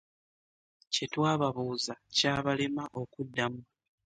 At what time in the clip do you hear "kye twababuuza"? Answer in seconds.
0.93-1.93